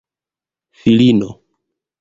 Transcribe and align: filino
filino 0.81 1.29